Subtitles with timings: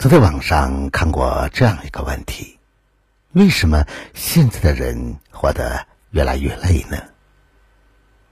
[0.00, 2.60] 曾在网上看过这样一个问题：
[3.32, 3.84] 为什么
[4.14, 7.02] 现在的人活得越来越累呢？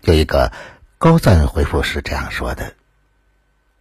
[0.03, 0.53] 有一个
[0.97, 2.75] 高赞回复是这样说的：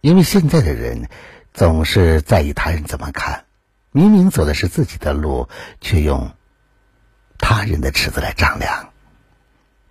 [0.00, 1.08] 因为现在的人
[1.54, 3.44] 总是在意他人怎么看，
[3.92, 5.48] 明明走的是自己的路，
[5.80, 6.34] 却用
[7.38, 8.90] 他人的尺子来丈量，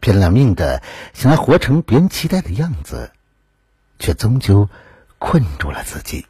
[0.02, 0.84] 拼了命的
[1.14, 3.14] 想要活成别人期待的样子，
[4.00, 4.68] 却终究
[5.18, 6.26] 困住了自己。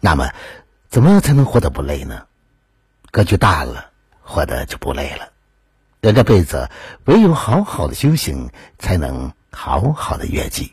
[0.00, 0.30] 那么，
[0.88, 2.26] 怎么样才能活得不累呢？
[3.10, 5.30] 格局大了，活得就不累了。
[6.00, 6.70] 人这辈子，
[7.04, 10.70] 唯有好好的修行，才能好好的跃进。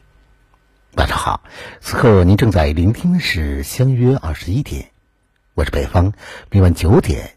[0.95, 1.41] 晚上好，
[1.81, 4.83] 此刻您正在聆听的是《相约二十一点》，
[5.55, 6.13] 我是北方，
[6.51, 7.35] 每晚九点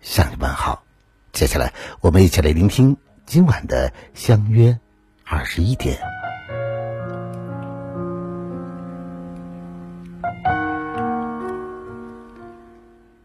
[0.00, 0.84] 向你问好。
[1.32, 2.96] 接下来，我们一起来聆听
[3.26, 4.78] 今晚的《相约
[5.24, 5.96] 二十一点》。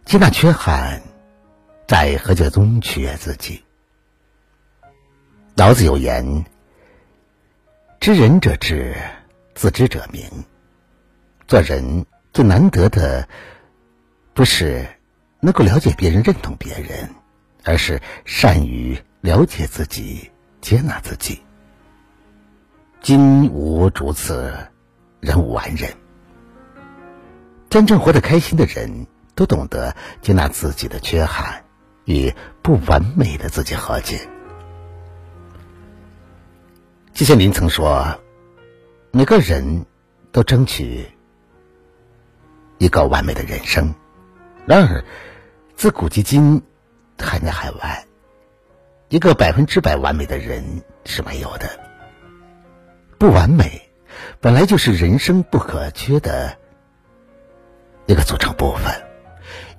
[0.09, 1.04] 接纳缺憾，
[1.88, 3.63] 在和解中取悦自己。
[5.55, 6.46] 老子有言
[8.02, 8.98] ：“知人者智，
[9.54, 10.24] 自知者明。”
[11.48, 13.30] 做人最难得的，
[14.34, 14.84] 不是
[15.41, 17.07] 能够了解别人、认同别人，
[17.63, 21.40] 而是善于了解自己、接纳自己。
[22.99, 24.57] 金无主此，
[25.20, 25.93] 人无完人。
[27.70, 29.05] 真正活得开心的人。
[29.40, 31.63] 都懂得接纳自己的缺憾，
[32.04, 34.27] 与不完美的自己和解。
[37.13, 38.20] 季羡林曾说
[39.12, 39.85] ：“每个人
[40.34, 41.07] 都争取
[42.79, 43.96] 一个完美的人生，
[44.65, 45.05] 然而
[45.74, 46.62] 自古及今，
[47.18, 48.05] 海内海外，
[49.07, 51.79] 一个百分之百完美的人是没有的。
[53.18, 53.90] 不完美
[54.41, 56.57] 本来就是人生不可缺的
[58.05, 58.93] 一个组成部分。”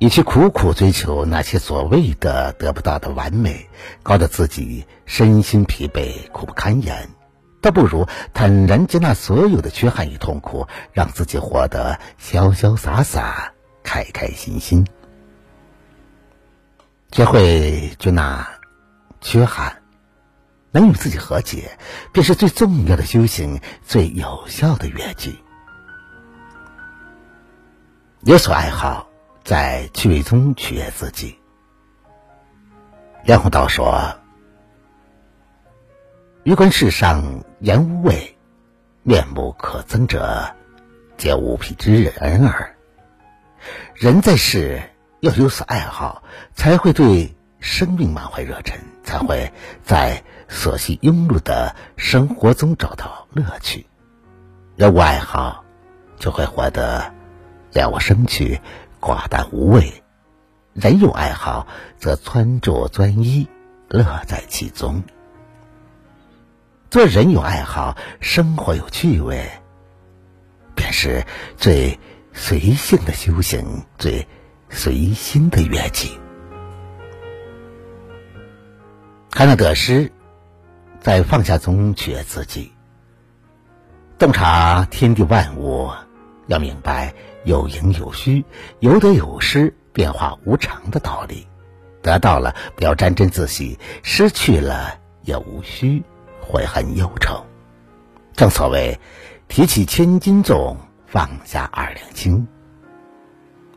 [0.00, 3.68] 与其苦苦追求那些所谓的得不到的完美，
[4.02, 7.10] 搞得自己身心疲惫、苦不堪言，
[7.60, 13.52] 倒不如坦然接纳所有的缺憾与痛苦，让自己活得潇潇洒洒、
[13.82, 14.86] 开开心心。
[17.12, 18.48] 学会接纳
[19.20, 19.82] 缺憾，
[20.70, 21.76] 能与自己和解，
[22.10, 25.38] 便是最重要的修行、最有效的乐句。
[28.22, 29.09] 有所爱好。
[29.50, 31.36] 在趣味中取悦自己。
[33.24, 34.14] 梁鸿道说
[36.46, 38.38] ：“欲观世上言无味，
[39.02, 40.54] 面目可憎者，
[41.16, 42.76] 皆无癖之人耳。
[43.92, 44.80] 人在世
[45.18, 46.22] 要有所爱好，
[46.54, 53.84] 才会对生命满怀热忱，才会在琐细庸碌的生活中找到乐趣。
[54.76, 55.64] 人无爱好，
[56.20, 57.12] 就会活得
[57.72, 58.60] 了无生趣。”
[59.00, 60.02] 寡淡无味，
[60.74, 61.66] 人有爱好
[61.98, 63.48] 则穿着专一，
[63.88, 65.02] 乐在其中。
[66.90, 69.48] 做人有爱好，生活有趣味，
[70.74, 71.24] 便是
[71.56, 71.98] 最
[72.32, 74.26] 随性的修行，最
[74.68, 76.20] 随心的乐境。
[79.32, 80.12] 还能得失，
[81.00, 82.72] 在放下中取悦自己。
[84.18, 85.90] 洞察天地万物，
[86.50, 87.14] 要明白。
[87.44, 88.44] 有盈有虚，
[88.80, 91.48] 有得有失，变化无常的道理，
[92.02, 96.02] 得到了不要沾沾自喜，失去了也无需
[96.38, 97.46] 悔恨忧愁。
[98.34, 99.00] 正所谓，
[99.48, 102.46] 提起千斤重，放下二两轻。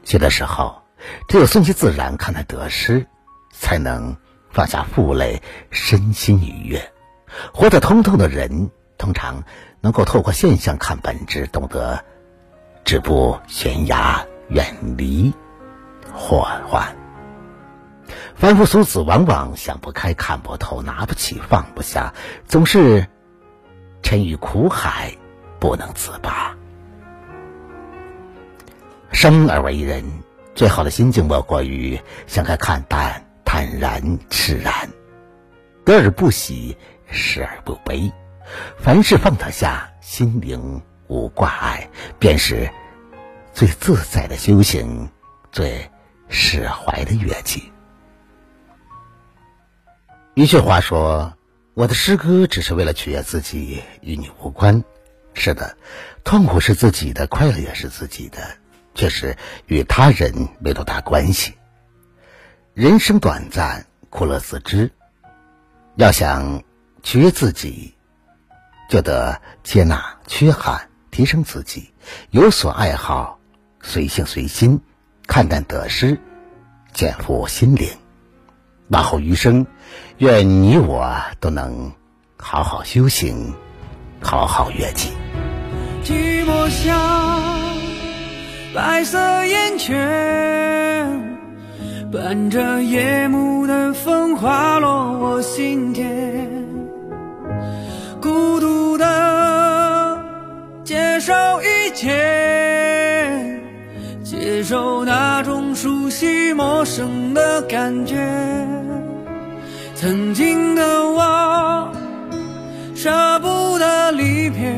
[0.07, 0.81] 有的时候，
[1.29, 3.07] 只有顺其自然看待得失，
[3.53, 4.13] 才能
[4.51, 5.41] 放下负累，
[5.71, 6.91] 身心愉悦。
[7.53, 9.41] 活得通透的人，通常
[9.79, 12.03] 能够透过现象看本质，懂得。
[12.83, 15.33] 止步悬崖，远离
[16.13, 16.95] 祸患。
[18.35, 22.13] 凡夫俗子往往想不开、看不透、拿不起、放不下，
[22.45, 23.07] 总是
[24.01, 25.15] 沉于苦海，
[25.59, 26.55] 不能自拔。
[29.11, 30.03] 生而为人，
[30.53, 34.89] 最好的心境莫过于想开、看淡、坦然、释然，
[35.85, 36.77] 得而不喜，
[37.09, 38.11] 失而不悲。
[38.77, 40.81] 凡事放得下，心灵。
[41.13, 41.87] 无挂碍，
[42.17, 42.71] 便是
[43.53, 45.11] 最自在的修行，
[45.51, 45.91] 最
[46.27, 47.71] 释怀的乐器。
[50.33, 51.37] 一句话说
[51.75, 54.83] ：“我的诗歌只是为了取悦自己，与你无关。”
[55.35, 55.77] 是的，
[56.23, 58.57] 痛苦是自己的，快乐也是自己的，
[58.95, 59.37] 却是
[59.67, 61.53] 与他人没多大关系。
[62.73, 64.91] 人生短暂，苦乐自知。
[65.95, 66.63] 要想
[67.03, 67.93] 取悦自己，
[68.89, 70.89] 就得接纳缺憾。
[71.13, 71.91] 提升自己，
[72.31, 73.37] 有所爱好，
[73.81, 74.81] 随性随心，
[75.27, 76.17] 看淡得失，
[76.91, 77.87] 减负心灵。
[78.89, 79.67] 往后余生，
[80.17, 81.91] 愿你我都能
[82.37, 83.53] 好好修行，
[84.23, 85.11] 好好乐器。
[86.03, 86.99] 寂寞像
[88.73, 91.37] 白色烟圈，
[92.11, 96.42] 伴着夜幕的风滑落我心田，
[101.25, 101.31] 受
[101.61, 102.11] 一切，
[104.25, 108.17] 接受那种熟悉陌生的感觉。
[109.95, 111.93] 曾经的我
[112.93, 114.75] 舍不得离别，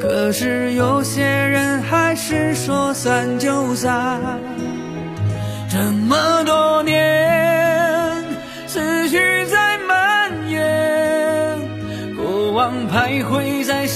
[0.00, 4.20] 可是有些人还是说散就散。
[5.68, 5.76] 这
[6.06, 8.22] 么多年，
[8.68, 11.58] 思绪在蔓延，
[12.16, 13.88] 过往徘徊在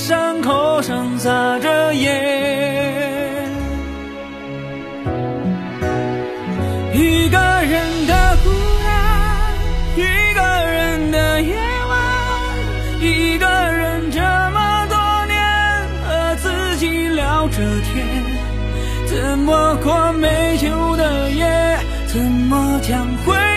[19.53, 21.45] 怎么过没酒的夜？
[22.07, 23.52] 怎么将回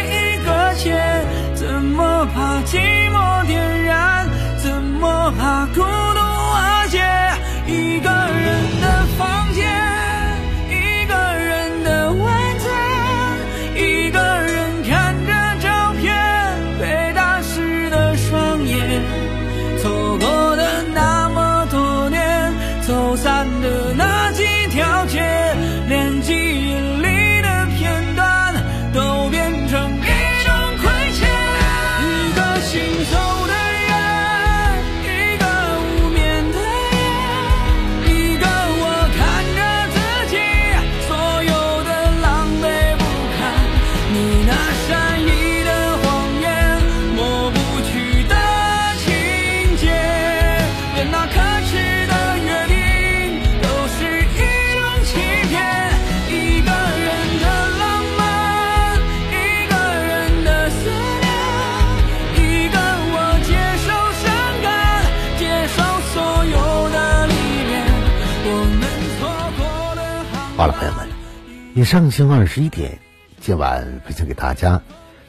[51.12, 51.34] 那可
[51.68, 51.74] 耻
[52.08, 52.76] 的约定
[53.62, 54.36] 都是一
[54.74, 55.14] 种欺
[55.50, 55.54] 骗。
[70.58, 71.06] 好了，朋友们，
[71.74, 72.98] 以上星二十一点，
[73.42, 74.82] 今晚分享给大家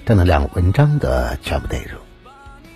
[0.06, 2.00] 正能量文章的全部内容。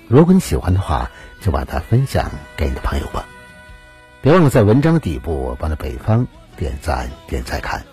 [0.09, 1.09] 如果你喜欢的话，
[1.41, 3.27] 就把它分享给你的朋友吧。
[4.23, 6.27] 别忘了在文章的底部帮着北方
[6.57, 7.85] 点赞、点赞看。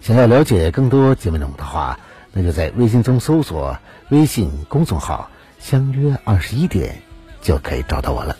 [0.00, 1.98] 想要了解更多节目内容的话，
[2.32, 3.76] 那就在微信中搜索
[4.10, 7.02] 微信公众号“相约二十一点”，
[7.42, 8.36] 就可以找到我了。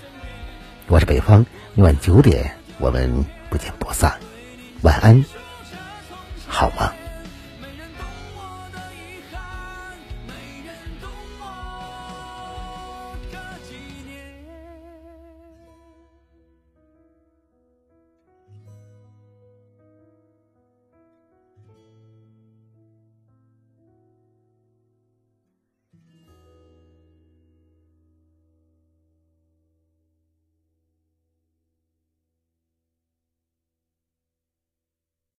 [0.86, 1.44] 我是北方，
[1.74, 4.14] 明晚九点我们不见不散。
[4.82, 5.24] 晚安，
[6.46, 6.85] 好吗？